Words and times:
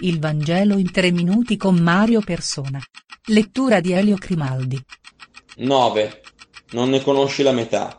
Il 0.00 0.18
Vangelo 0.18 0.76
in 0.76 0.90
tre 0.92 1.10
minuti 1.10 1.56
con 1.56 1.76
Mario 1.76 2.20
Persona. 2.20 2.78
Lettura 3.28 3.80
di 3.80 3.92
Elio 3.92 4.16
Grimaldi. 4.16 4.78
9. 5.56 6.20
Non 6.72 6.90
ne 6.90 7.00
conosci 7.00 7.42
la 7.42 7.52
metà. 7.52 7.98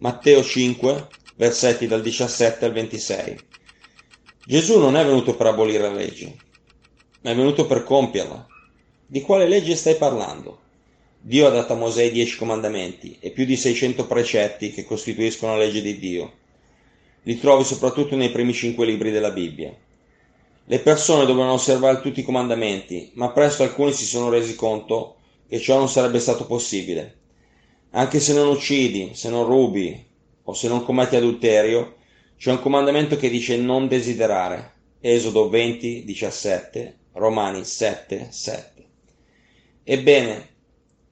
Matteo 0.00 0.42
5, 0.44 1.08
versetti 1.36 1.86
dal 1.86 2.02
17 2.02 2.66
al 2.66 2.72
26. 2.74 3.38
Gesù 4.44 4.78
non 4.78 4.98
è 4.98 5.04
venuto 5.06 5.34
per 5.34 5.46
abolire 5.46 5.84
la 5.84 5.94
legge, 5.94 6.36
ma 7.22 7.30
è 7.30 7.34
venuto 7.34 7.64
per 7.64 7.84
compierla. 7.84 8.46
Di 9.06 9.22
quale 9.22 9.48
legge 9.48 9.76
stai 9.76 9.96
parlando? 9.96 10.60
Dio 11.18 11.46
ha 11.46 11.50
dato 11.50 11.72
a 11.72 11.76
Mosè 11.76 12.02
i 12.02 12.12
dieci 12.12 12.36
comandamenti 12.36 13.16
e 13.18 13.30
più 13.30 13.46
di 13.46 13.56
600 13.56 14.06
precetti 14.06 14.72
che 14.72 14.84
costituiscono 14.84 15.52
la 15.52 15.64
legge 15.64 15.80
di 15.80 15.98
Dio. 15.98 16.32
Li 17.22 17.38
trovi 17.40 17.64
soprattutto 17.64 18.14
nei 18.14 18.30
primi 18.30 18.52
cinque 18.52 18.84
libri 18.84 19.10
della 19.10 19.30
Bibbia. 19.30 19.74
Le 20.66 20.78
persone 20.78 21.26
dovevano 21.26 21.52
osservare 21.52 22.00
tutti 22.00 22.20
i 22.20 22.24
comandamenti, 22.24 23.10
ma 23.14 23.30
presto 23.32 23.62
alcuni 23.62 23.92
si 23.92 24.06
sono 24.06 24.30
resi 24.30 24.54
conto 24.54 25.16
che 25.46 25.60
ciò 25.60 25.76
non 25.76 25.90
sarebbe 25.90 26.18
stato 26.20 26.46
possibile. 26.46 27.18
Anche 27.90 28.18
se 28.18 28.32
non 28.32 28.48
uccidi, 28.48 29.10
se 29.12 29.28
non 29.28 29.44
rubi 29.44 30.04
o 30.42 30.54
se 30.54 30.68
non 30.68 30.82
commetti 30.82 31.16
adulterio, 31.16 31.96
c'è 32.38 32.50
un 32.50 32.60
comandamento 32.60 33.16
che 33.16 33.28
dice 33.28 33.58
non 33.58 33.88
desiderare. 33.88 34.72
Esodo 35.00 35.50
20, 35.50 36.02
17, 36.04 36.98
Romani 37.12 37.62
7, 37.62 38.28
7. 38.30 38.84
Ebbene, 39.84 40.48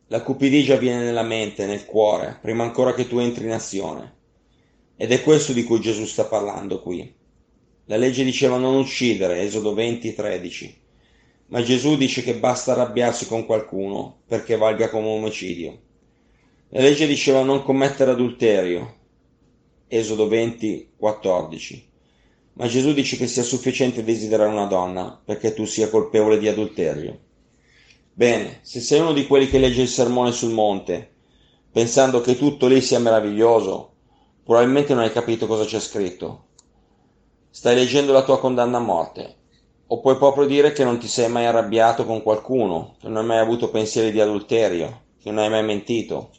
la 0.07 0.23
cupidigia 0.23 0.77
viene 0.77 1.05
nella 1.05 1.23
mente, 1.23 1.67
nel 1.67 1.85
cuore, 1.85 2.39
prima 2.41 2.65
ancora 2.65 2.95
che 2.95 3.07
tu 3.07 3.19
entri 3.19 3.45
in 3.45 3.53
azione. 3.53 4.15
Ed 4.97 5.13
è 5.13 5.23
questo 5.23 5.53
di 5.53 5.63
cui 5.65 5.79
Gesù 5.79 6.07
sta 6.07 6.25
parlando 6.25 6.81
qui. 6.81 7.21
La 7.87 7.97
legge 7.97 8.23
diceva 8.23 8.59
non 8.59 8.77
uccidere, 8.77 9.43
Esodo 9.43 9.75
20, 9.75 10.15
13. 10.15 10.81
Ma 11.47 11.63
Gesù 11.63 11.97
dice 11.97 12.23
che 12.23 12.37
basta 12.37 12.73
arrabbiarsi 12.73 13.27
con 13.27 13.45
qualcuno 13.45 14.21
perché 14.27 14.57
valga 14.57 14.89
come 14.89 15.09
omicidio. 15.09 15.79
La 16.69 16.81
legge 16.81 17.09
diceva 17.09 17.43
non 17.43 17.65
commettere 17.65 18.13
adulterio, 18.13 18.95
Esodo 19.89 20.29
20, 20.29 20.93
14. 20.97 21.91
Ma 22.55 22.69
Gesù 22.69 22.95
dice 22.95 23.17
che 23.17 23.27
sia 23.27 23.43
sufficiente 23.43 24.05
desiderare 24.05 24.51
una 24.51 24.67
donna 24.67 25.21
perché 25.23 25.53
tu 25.53 25.65
sia 25.65 25.91
colpevole 25.91 26.39
di 26.39 26.47
adulterio. 26.49 27.19
Bene, 28.13 28.61
se 28.63 28.81
sei 28.81 29.01
uno 29.01 29.13
di 29.13 29.27
quelli 29.27 29.49
che 29.49 29.59
legge 29.59 29.83
il 29.83 29.89
sermone 29.89 30.33
sul 30.33 30.53
monte, 30.53 31.11
pensando 31.73 32.21
che 32.21 32.37
tutto 32.37 32.69
lì 32.69 32.81
sia 32.81 32.99
meraviglioso, 33.01 33.93
probabilmente 34.45 34.95
non 34.95 35.03
hai 35.03 35.13
capito 35.13 35.47
cosa 35.47 35.65
c'è 35.65 35.81
scritto. 35.81 36.51
Stai 37.55 37.75
leggendo 37.75 38.13
la 38.13 38.23
tua 38.23 38.39
condanna 38.39 38.79
a 38.79 38.81
morte. 38.81 39.37
O 39.89 40.01
puoi 40.01 40.17
proprio 40.17 40.47
dire 40.47 40.73
che 40.73 40.85
non 40.85 40.97
ti 40.97 41.07
sei 41.07 41.29
mai 41.29 41.45
arrabbiato 41.45 42.07
con 42.07 42.23
qualcuno, 42.23 42.97
che 42.99 43.09
non 43.09 43.19
hai 43.19 43.27
mai 43.27 43.39
avuto 43.41 43.69
pensieri 43.69 44.11
di 44.11 44.23
adulterio, 44.23 45.03
che 45.21 45.31
non 45.31 45.45
hai 45.45 45.51
mai 45.51 45.63
mentito. 45.63 46.31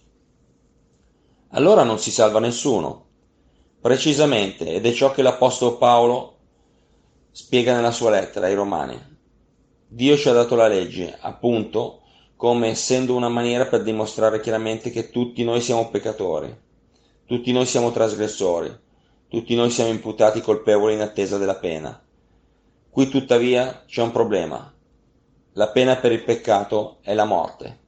Allora 1.50 1.84
non 1.84 2.00
si 2.00 2.10
salva 2.10 2.40
nessuno. 2.40 3.06
Precisamente, 3.80 4.74
ed 4.74 4.88
è 4.88 4.92
ciò 4.92 5.12
che 5.12 5.22
l'Apostolo 5.22 5.78
Paolo 5.78 6.38
spiega 7.30 7.76
nella 7.76 7.92
sua 7.92 8.10
lettera 8.10 8.48
ai 8.48 8.56
Romani. 8.56 9.00
Dio 9.86 10.18
ci 10.18 10.30
ha 10.30 10.34
dato 10.34 10.56
la 10.56 10.68
legge, 10.68 11.16
appunto, 11.20 12.02
come 12.36 12.70
essendo 12.70 13.14
una 13.14 13.30
maniera 13.30 13.68
per 13.68 13.84
dimostrare 13.84 14.40
chiaramente 14.40 14.90
che 14.90 15.12
tutti 15.12 15.44
noi 15.44 15.62
siamo 15.62 15.92
peccatori, 15.92 16.52
tutti 17.28 17.52
noi 17.52 17.68
siamo 17.68 17.92
trasgressori, 17.92 18.76
tutti 19.34 19.56
noi 19.56 19.72
siamo 19.72 19.90
imputati 19.90 20.42
colpevoli 20.42 20.94
in 20.94 21.02
attesa 21.02 21.40
della 21.40 21.56
pena. 21.56 22.00
Qui 22.88 23.10
tuttavia 23.10 23.84
c'è 23.88 24.04
un 24.04 24.12
problema. 24.12 24.72
La 25.54 25.70
pena 25.70 25.96
per 25.96 26.12
il 26.12 26.24
peccato 26.24 26.98
è 27.02 27.16
la 27.16 27.26
morte. 27.26 27.80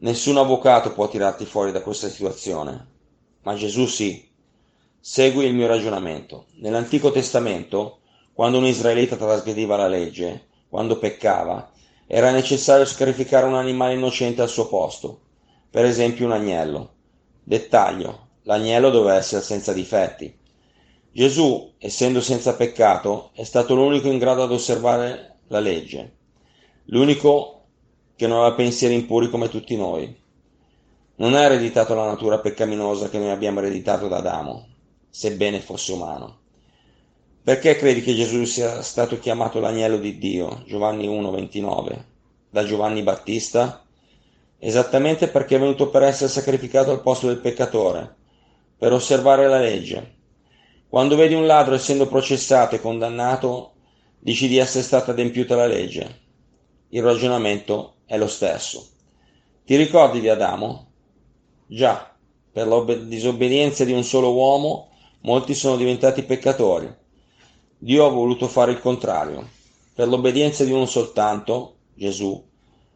Nessun 0.00 0.36
avvocato 0.36 0.92
può 0.92 1.08
tirarti 1.08 1.46
fuori 1.46 1.72
da 1.72 1.80
questa 1.80 2.10
situazione, 2.10 2.88
ma 3.44 3.54
Gesù 3.54 3.86
sì. 3.86 4.28
Segui 5.00 5.46
il 5.46 5.54
mio 5.54 5.66
ragionamento. 5.66 6.44
Nell'Antico 6.56 7.10
Testamento, 7.10 8.00
quando 8.34 8.58
un 8.58 8.66
israelita 8.66 9.16
trasgrediva 9.16 9.76
la 9.76 9.88
legge, 9.88 10.48
quando 10.68 10.98
peccava, 10.98 11.70
era 12.06 12.30
necessario 12.32 12.84
sacrificare 12.84 13.46
un 13.46 13.54
animale 13.54 13.94
innocente 13.94 14.42
al 14.42 14.50
suo 14.50 14.68
posto, 14.68 15.20
per 15.70 15.86
esempio 15.86 16.26
un 16.26 16.32
agnello. 16.32 16.92
Dettaglio, 17.42 18.26
l'agnello 18.42 18.90
doveva 18.90 19.16
essere 19.16 19.40
senza 19.40 19.72
difetti. 19.72 20.44
Gesù, 21.16 21.72
essendo 21.78 22.20
senza 22.20 22.56
peccato, 22.56 23.30
è 23.32 23.42
stato 23.42 23.74
l'unico 23.74 24.08
in 24.08 24.18
grado 24.18 24.42
ad 24.42 24.52
osservare 24.52 25.38
la 25.46 25.60
legge, 25.60 26.16
l'unico 26.88 27.68
che 28.14 28.26
non 28.26 28.40
aveva 28.40 28.54
pensieri 28.54 28.92
impuri 28.92 29.30
come 29.30 29.48
tutti 29.48 29.78
noi. 29.78 30.14
Non 31.14 31.32
ha 31.32 31.40
ereditato 31.40 31.94
la 31.94 32.04
natura 32.04 32.40
peccaminosa 32.40 33.08
che 33.08 33.16
noi 33.16 33.30
abbiamo 33.30 33.60
ereditato 33.60 34.08
da 34.08 34.18
Adamo, 34.18 34.68
sebbene 35.08 35.60
fosse 35.60 35.94
umano. 35.94 36.40
Perché 37.42 37.76
credi 37.76 38.02
che 38.02 38.14
Gesù 38.14 38.44
sia 38.44 38.82
stato 38.82 39.18
chiamato 39.18 39.58
l'agnello 39.58 39.96
di 39.96 40.18
Dio? 40.18 40.64
Giovanni 40.66 41.08
1,29. 41.08 42.04
Da 42.50 42.62
Giovanni 42.62 43.02
Battista? 43.02 43.82
Esattamente 44.58 45.28
perché 45.28 45.56
è 45.56 45.60
venuto 45.60 45.88
per 45.88 46.02
essere 46.02 46.28
sacrificato 46.28 46.90
al 46.90 47.00
posto 47.00 47.28
del 47.28 47.38
peccatore, 47.38 48.14
per 48.76 48.92
osservare 48.92 49.48
la 49.48 49.60
legge. 49.60 50.15
Quando 50.88 51.16
vedi 51.16 51.34
un 51.34 51.46
ladro 51.46 51.74
essendo 51.74 52.06
processato 52.06 52.74
e 52.76 52.80
condannato, 52.80 53.72
dici 54.18 54.46
di 54.46 54.58
essere 54.58 54.84
stata 54.84 55.10
adempiuta 55.10 55.56
la 55.56 55.66
legge. 55.66 56.24
Il 56.90 57.02
ragionamento 57.02 57.96
è 58.06 58.16
lo 58.16 58.28
stesso. 58.28 58.86
Ti 59.64 59.74
ricordi 59.76 60.20
di 60.20 60.28
Adamo? 60.28 60.86
Già, 61.66 62.14
per 62.52 62.68
la 62.68 62.82
disobbedienza 62.82 63.84
di 63.84 63.92
un 63.92 64.04
solo 64.04 64.32
uomo, 64.32 64.90
molti 65.22 65.54
sono 65.54 65.76
diventati 65.76 66.22
peccatori. 66.22 66.88
Dio 67.78 68.06
ha 68.06 68.08
voluto 68.08 68.46
fare 68.46 68.70
il 68.70 68.80
contrario. 68.80 69.48
Per 69.92 70.06
l'obbedienza 70.06 70.64
di 70.64 70.70
uno 70.70 70.86
soltanto, 70.86 71.78
Gesù, 71.94 72.42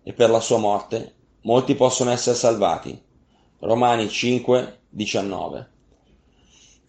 e 0.03 0.13
per 0.13 0.31
la 0.31 0.41
sua 0.41 0.59
morte, 0.59 1.15
molti 1.43 1.75
possono 1.75 2.11
essere 2.11 2.37
salvati. 2.37 2.99
Romani 3.59 4.09
5, 4.09 4.81
19. 4.89 5.71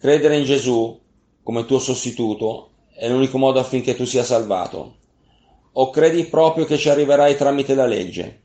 Credere 0.02 0.36
in 0.36 0.42
Gesù 0.42 0.98
come 1.44 1.64
tuo 1.64 1.78
sostituto 1.78 2.70
è 2.92 3.08
l'unico 3.08 3.38
modo 3.38 3.60
affinché 3.60 3.94
tu 3.94 4.04
sia 4.04 4.24
salvato. 4.24 4.96
O 5.74 5.90
credi 5.90 6.24
proprio 6.24 6.64
che 6.64 6.76
ci 6.76 6.88
arriverai 6.88 7.36
tramite 7.36 7.76
la 7.76 7.86
legge? 7.86 8.40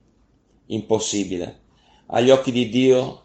Impossibile. 0.68 1.62
Agli 2.09 2.30
occhi 2.30 2.51
di 2.51 2.69
Dio 2.69 3.24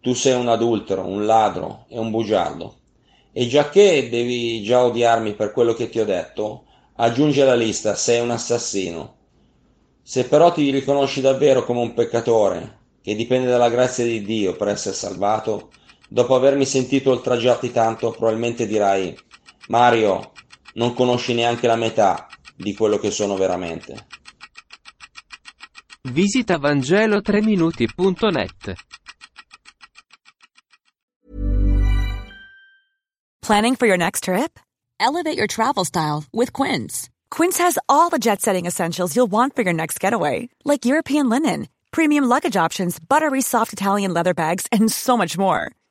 tu 0.00 0.14
sei 0.14 0.34
un 0.34 0.48
adultero, 0.48 1.06
un 1.06 1.24
ladro 1.24 1.84
e 1.86 1.96
un 1.96 2.10
bugiardo. 2.10 2.74
E 3.30 3.46
giacché 3.46 4.08
devi 4.08 4.64
già 4.64 4.84
odiarmi 4.84 5.34
per 5.34 5.52
quello 5.52 5.72
che 5.72 5.88
ti 5.88 6.00
ho 6.00 6.04
detto, 6.04 6.64
aggiungi 6.96 7.40
alla 7.40 7.54
lista 7.54 7.94
sei 7.94 8.18
un 8.18 8.32
assassino. 8.32 9.14
Se 10.02 10.24
però 10.24 10.52
ti 10.52 10.72
riconosci 10.72 11.20
davvero 11.20 11.64
come 11.64 11.78
un 11.78 11.94
peccatore, 11.94 12.78
che 13.00 13.14
dipende 13.14 13.48
dalla 13.48 13.70
grazia 13.70 14.02
di 14.02 14.24
Dio 14.24 14.56
per 14.56 14.66
essere 14.66 14.96
salvato, 14.96 15.70
dopo 16.10 16.34
avermi 16.34 16.66
sentito 16.66 17.12
oltraggiarti 17.12 17.70
tanto, 17.70 18.10
probabilmente 18.10 18.66
dirai 18.66 19.16
Mario, 19.68 20.32
non 20.74 20.92
conosci 20.92 21.32
neanche 21.34 21.68
la 21.68 21.76
metà 21.76 22.26
di 22.56 22.74
quello 22.74 22.98
che 22.98 23.12
sono 23.12 23.36
veramente. 23.36 24.06
Visita 26.10 26.56
Vangelo3minuti.net. 26.56 28.74
Planning 33.40 33.76
for 33.76 33.86
your 33.86 33.98
next 33.98 34.24
trip? 34.24 34.58
Elevate 34.98 35.36
your 35.36 35.46
travel 35.46 35.84
style 35.84 36.24
with 36.32 36.52
Quince. 36.52 37.08
Quince 37.30 37.58
has 37.58 37.78
all 37.88 38.10
the 38.10 38.18
jet 38.18 38.40
setting 38.40 38.66
essentials 38.66 39.14
you'll 39.14 39.30
want 39.30 39.54
for 39.54 39.62
your 39.62 39.72
next 39.72 40.00
getaway, 40.00 40.48
like 40.64 40.84
European 40.84 41.28
linen, 41.28 41.68
premium 41.90 42.24
luggage 42.24 42.56
options, 42.56 42.98
buttery 42.98 43.40
soft 43.40 43.72
Italian 43.72 44.12
leather 44.12 44.34
bags, 44.34 44.66
and 44.72 44.90
so 44.90 45.16
much 45.16 45.38
more. 45.38 45.70